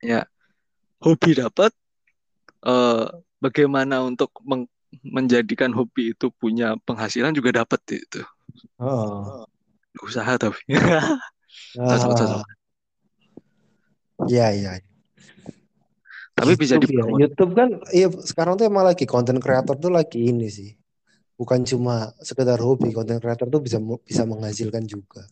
Ya, 0.00 0.20
hobi 1.00 1.36
dapat. 1.36 1.72
Uh, 2.60 3.08
bagaimana 3.40 4.04
untuk 4.04 4.28
meng 4.44 4.68
menjadikan 5.00 5.72
hobi 5.72 6.12
itu 6.12 6.28
punya 6.34 6.76
penghasilan 6.84 7.32
juga 7.32 7.64
dapat 7.64 7.80
itu. 7.88 8.20
Oh. 8.76 9.46
Usaha 10.02 10.36
tapi. 10.36 10.60
cocok, 11.78 12.10
cocok. 12.18 12.42
Iya, 14.28 14.46
iya. 14.52 14.70
Tapi 16.40 16.56
YouTube 16.56 16.64
bisa 16.64 16.74
di 16.80 16.88
ya. 16.88 17.04
YouTube 17.28 17.52
kan, 17.52 17.68
iya 17.92 18.08
sekarang 18.08 18.56
tuh 18.56 18.64
emang 18.64 18.88
lagi 18.88 19.04
konten 19.04 19.36
kreator 19.36 19.76
tuh 19.76 19.92
lagi 19.92 20.24
ini 20.24 20.48
sih. 20.48 20.72
Bukan 21.36 21.68
cuma 21.68 22.16
sekedar 22.24 22.56
hobi 22.60 22.96
konten 22.96 23.20
creator 23.20 23.48
tuh 23.52 23.60
bisa 23.60 23.76
bisa 24.04 24.24
menghasilkan 24.24 24.88
juga. 24.88 25.28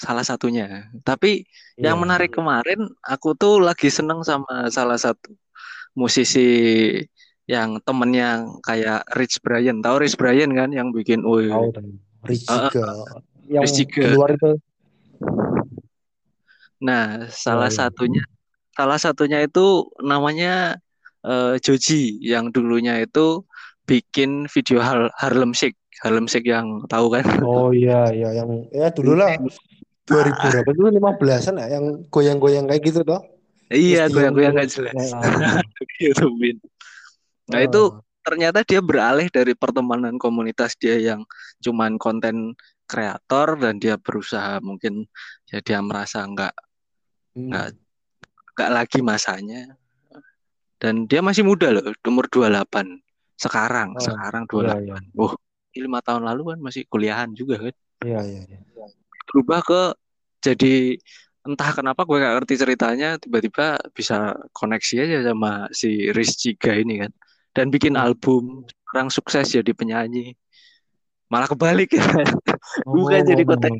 Salah 0.00 0.24
satunya. 0.24 0.88
Tapi 1.04 1.44
yeah. 1.76 1.92
yang 1.92 2.00
iya. 2.00 2.02
menarik 2.02 2.32
kemarin 2.32 2.88
aku 3.04 3.36
tuh 3.36 3.60
lagi 3.60 3.92
seneng 3.92 4.24
sama 4.24 4.72
salah 4.72 4.96
satu 4.96 5.36
musisi 5.92 6.48
yang 7.44 7.82
temennya 7.84 8.48
kayak 8.64 9.04
Rich 9.12 9.44
Brian. 9.44 9.84
Tahu 9.84 10.06
Rich 10.06 10.16
Brian 10.16 10.56
kan 10.56 10.72
yang 10.72 10.96
bikin 10.96 11.28
oh 11.28 11.42
Rich 12.24 12.48
uh, 12.48 12.72
yang 13.50 13.68
Rich 13.68 13.84
keluar 13.92 14.32
itu. 14.32 14.56
Nah 16.80 17.28
salah 17.28 17.68
oh, 17.68 18.08
iya. 18.08 18.24
Salah 18.80 18.96
satunya 18.96 19.44
itu 19.44 19.84
namanya 20.00 20.80
uh, 21.20 21.60
Joji 21.60 22.16
yang 22.24 22.48
dulunya 22.48 22.96
itu 23.04 23.44
bikin 23.84 24.48
video 24.48 24.80
Har 24.80 25.12
Harlem 25.20 25.52
Shake. 25.52 25.76
Harlem 26.00 26.24
Shake 26.24 26.48
yang 26.48 26.88
tahu 26.88 27.12
kan? 27.12 27.28
Oh 27.44 27.76
iya 27.76 28.08
iya 28.08 28.40
yang 28.40 28.64
ya 28.72 28.88
dulu 28.88 29.20
lah 29.20 29.36
2000 30.08 30.32
berapa 30.32 30.68
itu 30.72 30.82
15-an 30.96 31.54
ya 31.60 31.66
yang 31.76 31.84
goyang-goyang 32.08 32.64
kayak 32.72 32.82
gitu 32.88 33.04
toh. 33.04 33.20
Iya, 33.70 34.10
goyang-goyang 34.10 34.56
nggak 34.56 34.70
jelas. 34.72 34.96
YouTubein. 36.02 36.58
Nah, 37.52 37.60
itu 37.62 38.00
ternyata 38.24 38.66
dia 38.66 38.80
beralih 38.82 39.30
dari 39.30 39.54
pertemanan 39.54 40.16
komunitas 40.18 40.74
dia 40.80 40.98
yang 40.98 41.22
cuman 41.62 42.00
konten 42.00 42.56
kreator 42.90 43.54
dan 43.60 43.78
dia 43.78 43.94
berusaha 43.94 44.58
mungkin 44.58 45.06
ya 45.46 45.62
dia 45.62 45.78
merasa 45.78 46.26
nggak 46.26 46.54
nggak 47.38 47.68
hmm. 47.70 47.89
Nggak 48.56 48.70
lagi 48.70 49.00
masanya 49.00 49.74
dan 50.80 51.04
dia 51.04 51.20
masih 51.20 51.44
muda 51.44 51.68
loh 51.68 51.84
umur 52.08 52.26
28 52.26 52.66
sekarang 53.36 53.96
oh, 53.96 54.00
sekarang 54.00 54.44
28 54.48 54.64
iya, 54.64 54.74
iya. 54.80 54.96
oh 55.16 55.32
lima 55.76 56.00
tahun 56.02 56.26
lalu 56.26 56.56
kan 56.56 56.58
masih 56.60 56.82
kuliahan 56.88 57.30
juga 57.36 57.60
kan 57.60 57.74
iya 58.04 58.20
iya, 58.24 58.42
iya. 58.48 58.58
berubah 59.30 59.60
ke 59.62 59.82
jadi 60.40 60.96
entah 61.40 61.70
kenapa 61.72 62.04
gue 62.04 62.20
gak 62.20 62.34
ngerti 62.36 62.54
ceritanya 62.60 63.16
tiba-tiba 63.16 63.80
bisa 63.96 64.36
koneksi 64.52 64.94
aja 65.08 65.18
sama 65.32 65.68
si 65.72 66.12
Riz 66.12 66.36
Ciga 66.36 66.76
ini 66.76 67.00
kan 67.00 67.12
dan 67.56 67.72
bikin 67.72 67.96
hmm. 67.96 68.04
album 68.04 68.68
sekarang 68.68 69.08
sukses 69.08 69.46
jadi 69.48 69.72
penyanyi 69.72 70.36
malah 71.30 71.48
kebalik 71.48 71.96
ya 71.96 72.02
oh, 72.84 72.92
bukan 72.98 73.22
jadi 73.24 73.42
kotek 73.46 73.72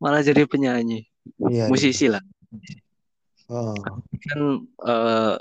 malah 0.00 0.22
jadi 0.22 0.46
penyanyi 0.48 1.04
iya, 1.50 1.66
iya. 1.66 1.68
musisi 1.68 2.08
iya. 2.08 2.20
lah 2.20 2.22
oh. 3.50 3.74
kan 4.26 4.40
uh, 4.82 5.34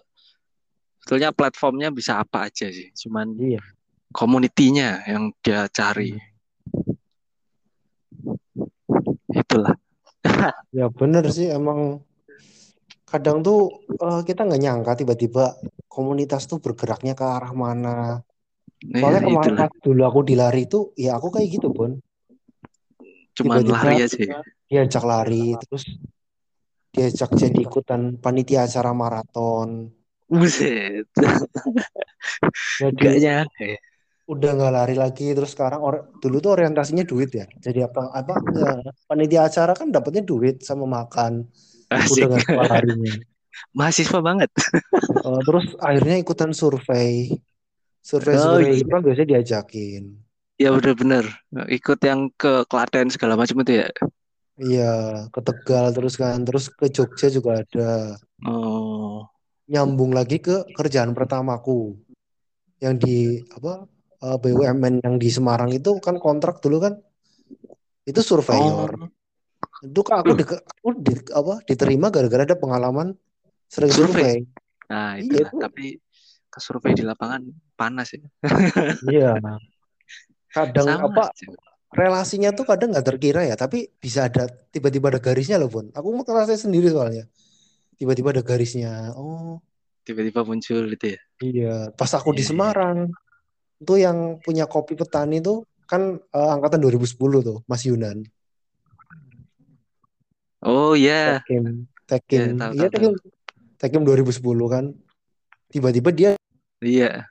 sebetulnya 1.02 1.30
platformnya 1.34 1.90
bisa 1.94 2.22
apa 2.22 2.50
aja 2.50 2.70
sih 2.70 2.90
cuman 3.06 3.38
iya. 3.38 3.62
komunitinya 4.10 5.06
yang 5.06 5.30
dia 5.42 5.70
cari 5.70 6.14
hmm. 6.14 6.22
itulah 9.36 9.76
ya 10.78 10.90
bener 10.90 11.30
sih 11.30 11.50
emang 11.54 12.02
kadang 13.06 13.46
tuh 13.46 13.86
uh, 14.02 14.26
kita 14.26 14.44
nggak 14.44 14.62
nyangka 14.62 14.98
tiba-tiba 15.06 15.54
komunitas 15.86 16.50
tuh 16.50 16.58
bergeraknya 16.58 17.14
ke 17.14 17.24
arah 17.24 17.54
mana 17.54 18.26
Nah, 18.86 19.00
Soalnya 19.02 19.22
ya, 19.24 19.28
kemarin 19.32 19.56
dulu 19.82 20.02
aku 20.06 20.20
di 20.22 20.36
lari 20.38 20.62
itu 20.70 20.80
ya 20.94 21.18
aku 21.18 21.34
kayak 21.34 21.48
gitu 21.50 21.74
pun. 21.74 21.98
Cuma 23.34 23.58
lari 23.64 24.06
aja. 24.06 24.20
Ya? 24.20 24.40
Diajak 24.70 25.04
lari 25.06 25.58
terus 25.58 25.86
diajak 26.96 27.36
jadi 27.36 27.60
ikutan 27.60 28.16
panitia 28.24 28.64
acara 28.64 28.96
maraton. 28.96 29.92
Buset. 30.26 31.06
jadi 32.82 32.96
Gak 32.96 33.16
nyangka 33.20 33.64
ya. 33.68 33.80
Udah 34.26 34.58
nggak 34.58 34.74
lari 34.74 34.96
lagi 34.98 35.38
terus 35.38 35.54
sekarang 35.54 35.86
or 35.86 36.10
dulu 36.18 36.42
tuh 36.42 36.58
orientasinya 36.58 37.06
duit 37.06 37.30
ya. 37.36 37.46
Jadi 37.62 37.86
apa 37.86 38.10
apa 38.10 38.42
ya, 38.58 38.82
panitia 39.06 39.46
acara 39.46 39.78
kan 39.78 39.94
dapatnya 39.94 40.26
duit 40.26 40.66
sama 40.66 40.90
makan. 40.90 41.46
Asik. 41.94 42.26
Udah 42.26 42.42
gak 42.42 42.70
larinya. 42.72 43.14
Mahasiswa 43.78 44.20
banget. 44.24 44.50
uh, 45.24 45.40
terus 45.48 45.78
akhirnya 45.80 46.20
ikutan 46.20 46.52
survei 46.52 47.32
survei-survei 48.06 48.70
oh, 48.70 48.78
iya. 48.78 48.86
kan 48.86 49.02
biasanya 49.02 49.28
diajakin. 49.38 50.04
Ya 50.56 50.70
udah 50.72 50.94
bener. 50.96 51.26
Ikut 51.68 52.00
yang 52.06 52.32
ke 52.38 52.64
Klaten 52.70 53.12
segala 53.12 53.36
macam 53.36 53.60
itu 53.66 53.84
ya. 53.84 53.90
Iya, 54.56 55.28
ke 55.36 55.40
Tegal 55.44 55.92
terus 55.92 56.16
kan, 56.16 56.40
terus 56.48 56.72
ke 56.72 56.88
Jogja 56.88 57.28
juga 57.28 57.60
ada. 57.60 58.16
Oh. 58.48 59.28
Nyambung 59.68 60.16
lagi 60.16 60.40
ke 60.40 60.64
kerjaan 60.72 61.12
pertamaku. 61.12 62.00
Yang 62.80 62.96
di 63.04 63.18
apa? 63.52 63.84
Eh, 64.24 64.38
BUMN 64.40 65.04
yang 65.04 65.16
di 65.20 65.28
Semarang 65.28 65.76
itu 65.76 66.00
kan 66.00 66.16
kontrak 66.24 66.64
dulu 66.64 66.80
kan 66.80 66.94
itu 68.08 68.22
surveyor. 68.24 68.96
Oh. 68.96 69.12
Itu 69.84 70.02
kan 70.08 70.24
aku, 70.24 70.40
di, 70.40 70.46
aku 70.48 70.90
di, 71.04 71.14
apa 71.36 71.54
diterima 71.68 72.08
gara-gara 72.08 72.48
ada 72.48 72.56
pengalaman 72.56 73.12
sering 73.68 73.92
survei. 73.92 74.40
survei. 74.48 74.88
Nah, 74.88 75.20
itu, 75.20 75.36
iya, 75.36 75.50
tapi 75.52 76.00
ke 76.48 76.60
survei 76.64 76.96
di 76.96 77.04
lapangan 77.04 77.44
panas 77.76 78.16
ya. 78.16 78.24
Iya. 79.04 79.32
Kadang 80.56 80.88
Sama 80.88 81.12
apa 81.12 81.24
aja. 81.36 81.75
Relasinya 81.94 82.56
tuh 82.56 82.66
kadang 82.66 82.94
nggak 82.94 83.06
terkira 83.06 83.46
ya, 83.46 83.54
tapi 83.60 83.92
bisa 84.00 84.26
ada 84.32 84.50
tiba-tiba 84.74 85.14
ada 85.14 85.22
garisnya 85.22 85.62
loh, 85.62 85.70
Bun. 85.70 85.94
Aku 85.94 86.14
mau 86.16 86.26
kerasa 86.26 86.58
sendiri 86.58 86.90
soalnya. 86.90 87.30
Tiba-tiba 87.96 88.34
ada 88.36 88.44
garisnya. 88.44 89.14
Oh. 89.16 89.62
Tiba-tiba 90.06 90.46
muncul 90.46 90.86
gitu 90.94 91.06
ya. 91.18 91.20
Iya, 91.42 91.76
pas 91.98 92.12
aku 92.14 92.34
iya, 92.34 92.38
di 92.40 92.44
iya. 92.46 92.50
Semarang 92.54 92.98
itu 93.76 93.94
yang 94.00 94.40
punya 94.40 94.66
kopi 94.66 94.96
petani 94.96 95.44
tuh 95.44 95.68
kan 95.86 96.18
uh, 96.18 96.50
angkatan 96.56 96.82
2010 96.82 97.18
tuh, 97.44 97.58
Mas 97.70 97.84
Yunan. 97.86 98.24
Oh 100.66 100.98
iya. 100.98 101.42
Yeah. 101.46 101.46
Tekim, 101.46 101.66
Tekim. 102.10 102.50
Iya, 102.74 102.90
Tekim. 102.90 103.14
Tekim 103.78 104.02
2010 104.02 104.42
kan. 104.72 104.86
Tiba-tiba 105.70 106.10
dia 106.10 106.32
Iya. 106.84 107.26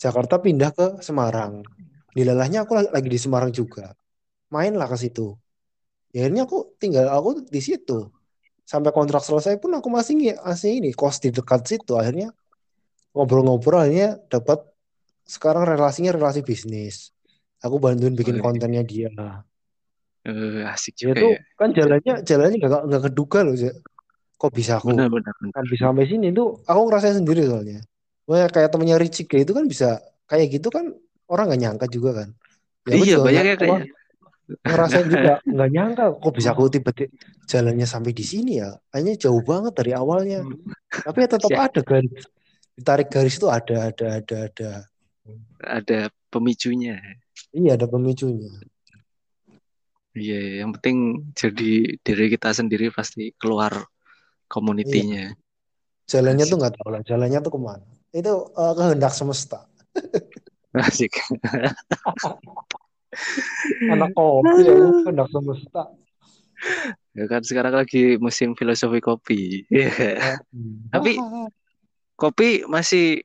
Jakarta 0.00 0.40
pindah 0.40 0.70
ke 0.72 0.86
Semarang. 1.04 1.64
Dilelahnya 2.16 2.64
aku 2.64 2.72
lagi 2.80 3.08
di 3.12 3.20
Semarang 3.20 3.52
juga. 3.52 3.92
Mainlah 4.48 4.88
ke 4.88 4.96
situ. 4.96 5.36
Ya 6.16 6.24
akhirnya 6.24 6.48
aku 6.48 6.72
tinggal 6.80 7.12
aku 7.12 7.44
di 7.44 7.60
situ. 7.60 8.08
Sampai 8.64 8.90
kontrak 8.96 9.20
selesai 9.20 9.60
pun 9.60 9.76
aku 9.76 9.92
masih 9.92 10.32
masih 10.40 10.80
ini 10.80 10.96
kos 10.96 11.20
di 11.20 11.28
dekat 11.28 11.68
situ. 11.68 11.92
Akhirnya 12.00 12.32
ngobrol-ngobrol 13.12 13.84
akhirnya 13.84 14.16
dapat 14.32 14.64
sekarang 15.28 15.68
relasinya 15.68 16.16
relasi 16.16 16.40
bisnis. 16.40 17.12
Aku 17.60 17.76
bantuin 17.76 18.16
bikin 18.16 18.40
oh, 18.40 18.48
kontennya 18.48 18.80
dia. 18.80 19.12
Uh, 20.26 20.64
asik 20.72 20.98
juga 20.98 21.22
itu 21.22 21.28
ya. 21.38 21.40
kan 21.54 21.70
jalannya 21.70 22.14
jalannya 22.26 22.58
gak, 22.58 22.82
gak 22.90 23.02
keduga 23.06 23.46
loh 23.46 23.54
kok 24.34 24.50
bisa 24.50 24.82
aku 24.82 24.90
benar, 24.90 25.06
benar, 25.06 25.30
benar. 25.38 25.54
Kan 25.54 25.64
bisa 25.70 25.82
sampai 25.86 26.06
sini 26.10 26.34
tuh 26.34 26.66
aku 26.66 26.80
ngerasain 26.90 27.22
sendiri 27.22 27.46
soalnya 27.46 27.78
Wah, 28.26 28.50
kayak 28.50 28.74
temennya 28.74 28.98
Richie 28.98 29.22
itu 29.22 29.54
kan 29.54 29.70
bisa 29.70 30.02
kayak 30.26 30.58
gitu 30.58 30.66
kan 30.74 30.90
orang 31.30 31.44
nggak 31.52 31.60
nyangka 31.62 31.86
juga 31.90 32.10
kan 32.22 32.28
ya, 32.86 32.94
iya 32.96 33.16
banyak 33.20 33.44
ya 33.44 33.56
kayak 33.58 33.80
ngerasain 34.62 35.08
juga 35.10 35.32
nggak 35.54 35.70
nyangka 35.74 36.04
kok 36.22 36.32
bisa 36.34 36.50
aku 36.54 36.70
tiba-tiba 36.70 37.10
jalannya 37.50 37.86
sampai 37.86 38.12
di 38.14 38.24
sini 38.24 38.62
ya 38.62 38.70
hanya 38.94 39.12
jauh 39.18 39.42
banget 39.42 39.72
dari 39.74 39.92
awalnya 39.94 40.46
tapi 40.90 41.18
ya 41.26 41.28
tetap 41.30 41.50
ada 41.66 41.80
garis 41.82 42.24
ditarik 42.76 43.08
garis 43.10 43.34
itu 43.40 43.46
ada 43.50 43.90
ada 43.90 44.06
ada 44.22 44.36
ada 44.46 44.70
ada 45.64 45.98
pemicunya 46.30 47.00
iya 47.50 47.74
ada 47.74 47.90
pemicunya 47.90 48.52
iya 50.14 50.62
yang 50.62 50.70
penting 50.78 51.26
jadi 51.34 51.98
diri 52.00 52.26
kita 52.30 52.54
sendiri 52.54 52.94
pasti 52.94 53.34
keluar 53.34 53.86
komunitinya. 54.50 55.34
Iya. 55.34 55.38
Jalannya 56.06 56.44
Asik. 56.46 56.52
tuh 56.54 56.58
nggak 56.62 56.74
tahu 56.78 56.88
lah, 56.94 57.02
jalannya 57.02 57.38
tuh 57.42 57.52
ke 57.52 57.60
mana. 57.60 57.86
Itu 58.14 58.32
uh, 58.54 58.72
kehendak 58.78 59.12
semesta. 59.12 59.66
Asik. 60.76 61.16
Anak 63.92 64.12
kopi 64.12 64.60
ya, 64.60 64.76
kehendak 65.04 65.28
semesta. 65.32 65.84
Ya 67.16 67.24
kan 67.24 67.40
sekarang 67.40 67.80
lagi 67.80 68.20
musim 68.20 68.52
filosofi 68.52 69.00
kopi. 69.00 69.64
Yeah. 69.72 70.36
Hmm. 70.56 70.88
Tapi 70.88 71.20
kopi 72.16 72.64
masih 72.64 73.20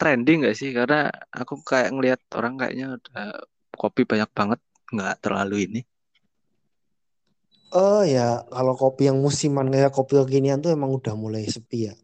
trending 0.00 0.48
gak 0.48 0.56
sih? 0.56 0.72
Karena 0.72 1.12
aku 1.28 1.60
kayak 1.60 1.92
ngelihat 1.92 2.20
orang 2.32 2.56
kayaknya 2.56 2.96
udah 2.96 3.44
kopi 3.76 4.08
banyak 4.08 4.30
banget, 4.32 4.60
nggak 4.92 5.16
terlalu 5.20 5.68
ini. 5.68 5.80
Oh 7.76 8.00
ya, 8.00 8.48
kalau 8.48 8.72
kopi 8.80 9.12
yang 9.12 9.20
musiman 9.20 9.68
kayak 9.68 9.92
kopi 9.92 10.16
kekinian 10.24 10.64
tuh 10.64 10.72
emang 10.72 10.88
udah 10.88 11.12
mulai 11.12 11.44
sepi 11.44 11.92
ya. 11.92 11.94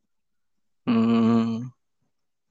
Hmm, 0.85 1.73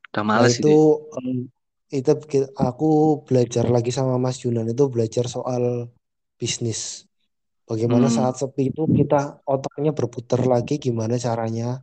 udah 0.09 0.23
males 0.25 0.57
nah, 0.57 0.65
itu. 0.65 0.77
Um, 1.13 1.45
itu 1.89 2.11
aku 2.55 3.21
belajar 3.27 3.67
lagi 3.67 3.91
sama 3.91 4.15
Mas 4.21 4.41
Yunan 4.45 4.69
itu 4.69 4.87
belajar 4.87 5.27
soal 5.27 5.89
bisnis. 6.39 7.09
Bagaimana 7.63 8.11
hmm. 8.11 8.15
saat 8.15 8.35
sepi 8.39 8.69
itu 8.75 8.83
kita 8.91 9.43
otaknya 9.47 9.95
berputar 9.95 10.43
lagi 10.43 10.77
gimana 10.79 11.15
caranya 11.15 11.79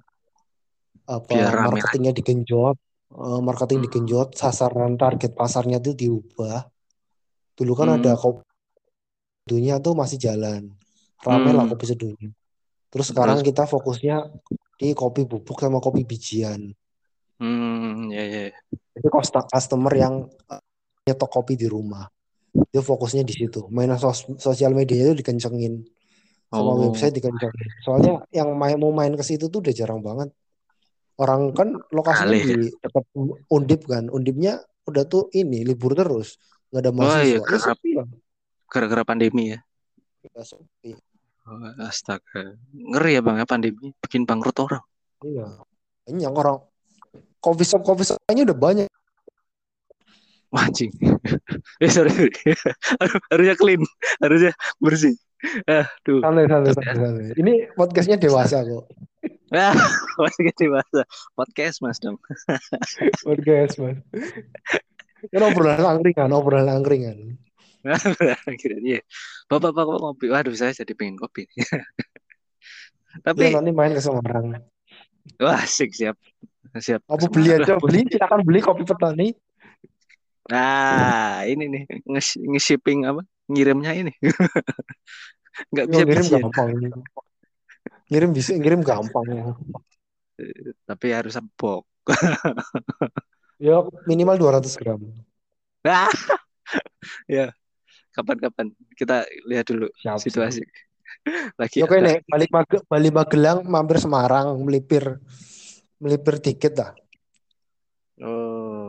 apa 1.08 1.34
marketingnya 1.72 2.12
digenjot, 2.14 2.76
uh, 3.16 3.40
marketing 3.40 3.82
hmm. 3.82 3.86
digenjot, 3.88 4.28
sasaran 4.36 4.94
target 5.00 5.32
pasarnya 5.32 5.80
itu 5.80 5.96
diubah. 5.96 6.68
Dulu 7.56 7.72
kan 7.72 7.88
hmm. 7.90 7.96
ada 8.00 8.12
kopi 8.14 8.44
dunia 9.48 9.82
tuh 9.82 9.98
masih 9.98 10.20
jalan 10.20 10.70
Ramai 11.20 11.52
hmm. 11.52 11.58
lah 11.58 11.64
kopi 11.68 11.84
sedunia. 11.84 12.32
Terus 12.90 13.06
sekarang 13.12 13.44
Terus. 13.44 13.48
kita 13.52 13.62
fokusnya 13.68 14.16
di 14.80 14.96
kopi 14.96 15.28
bubuk 15.28 15.60
sama 15.60 15.78
kopi 15.78 16.08
bijian. 16.08 16.72
Hmm, 17.40 18.12
ya 18.12 18.24
ya. 18.28 18.42
Jadi 18.92 19.08
customer 19.48 19.92
yang 19.96 20.28
uh, 20.28 20.62
nyetok 21.08 21.30
kopi 21.32 21.56
di 21.56 21.64
rumah. 21.64 22.04
Dia 22.52 22.84
fokusnya 22.84 23.24
di 23.24 23.32
situ. 23.32 23.64
Mainan 23.72 23.96
sos 23.96 24.28
sosial 24.36 24.76
media 24.76 25.08
itu 25.08 25.24
dikencengin. 25.24 25.80
Sama 26.52 26.76
oh. 26.76 26.92
website 26.92 27.16
dikencengin. 27.16 27.68
Soalnya 27.80 28.20
yang 28.28 28.52
main 28.52 28.76
mau 28.76 28.92
main 28.92 29.16
ke 29.16 29.24
situ 29.24 29.48
tuh 29.48 29.64
udah 29.64 29.72
jarang 29.72 30.04
banget. 30.04 30.28
Orang 31.16 31.56
kan 31.56 31.80
lokasinya 31.92 32.36
Kali. 32.36 32.40
di 32.44 32.68
dekat 32.76 33.04
Undip 33.48 33.88
kan. 33.88 34.12
Undipnya 34.12 34.60
udah 34.84 35.08
tuh 35.08 35.32
ini 35.32 35.64
libur 35.64 35.96
terus. 35.96 36.36
Nggak 36.68 36.82
ada 36.84 36.92
mahasiswa. 36.92 37.40
Oh, 37.40 37.76
iya, 37.88 38.04
gara-gara 38.70 39.02
pandemi 39.02 39.56
ya. 39.56 39.58
Ya, 40.20 40.44
sepi 40.44 40.94
Oh, 41.50 41.56
astaga. 41.82 42.54
Ngeri 42.70 43.18
ya 43.18 43.20
Bang 43.24 43.40
ya 43.40 43.48
pandemi 43.48 43.90
bikin 43.98 44.22
bangkrut 44.22 44.54
orang. 44.60 44.84
Iya. 45.24 45.66
Banyak 46.06 46.30
orang 46.30 46.69
coffee 47.40 47.66
shop 47.66 47.82
coffee 47.82 48.06
shopnya 48.06 48.44
udah 48.46 48.58
banyak. 48.58 48.88
Mancing. 50.50 50.90
eh 51.78 51.90
sorry. 51.94 52.10
harusnya 53.30 53.54
clean, 53.54 53.82
harusnya 54.18 54.52
bersih. 54.82 55.14
Aduh. 55.64 56.20
Santai, 56.20 56.44
santai, 56.50 56.72
santai, 56.74 56.96
santai. 56.98 57.24
Ini 57.38 57.52
podcastnya 57.74 58.16
dewasa 58.20 58.62
kok. 58.62 58.86
Ah, 59.50 59.74
podcast 60.14 60.62
dewasa. 60.62 61.02
Podcast 61.34 61.82
mas 61.82 61.98
dong. 61.98 62.22
podcast 63.26 63.82
mas. 63.82 63.98
Kan 65.26 65.42
obrolan 65.42 65.82
angkringan, 65.82 66.30
obrolan 66.30 66.70
angkringan. 66.70 67.34
Kira 68.62 68.78
iya. 68.78 69.02
Bapak 69.50 69.74
bapak 69.74 69.98
ngopi. 69.98 70.30
Waduh, 70.30 70.54
saya 70.54 70.70
jadi 70.70 70.94
pengen 70.94 71.18
kopi. 71.18 71.50
Tapi 73.26 73.50
ya, 73.50 73.58
nanti 73.58 73.74
main 73.74 73.90
ke 73.90 73.98
Semarang. 73.98 74.54
Wah, 75.44 75.60
asik 75.64 75.92
siap. 75.92 76.16
Siap. 76.76 77.02
Apa 77.06 77.26
beli 77.26 77.50
aja, 77.54 77.74
beli 77.80 78.06
silakan 78.06 78.40
beli 78.46 78.60
kopi 78.62 78.82
petani. 78.86 79.28
Nah, 80.50 81.46
ini 81.46 81.64
nih 81.70 81.82
nge-shipping 82.46 83.06
apa? 83.06 83.22
Ngirimnya 83.50 83.92
ini. 83.94 84.12
Enggak 85.70 85.86
bisa 85.90 86.02
ngirim 86.06 86.26
gampang 86.30 86.68
ini. 86.74 86.88
Ngirim 88.10 88.30
bisa, 88.34 88.50
ngirim 88.54 88.80
gampang. 88.82 89.26
Tapi 90.86 91.06
harus 91.10 91.34
sebok. 91.36 91.86
ya 93.62 93.84
minimal 94.08 94.40
200 94.40 94.72
gram. 94.80 95.00
ya, 97.30 97.52
kapan-kapan 98.14 98.72
kita 98.96 99.26
lihat 99.46 99.66
dulu 99.68 99.86
siap, 100.00 100.18
situasi. 100.18 100.64
Lagi 101.60 101.84
Oke 101.84 102.00
nih, 102.00 102.24
balik 102.24 102.48
Mage, 102.48 102.78
balik 102.88 103.12
Magelang, 103.12 103.58
mampir 103.68 104.00
Semarang, 104.00 104.56
melipir 104.64 105.20
melipir 106.00 106.40
tiket 106.40 106.72
dah. 106.72 106.90
Oh, 108.24 108.79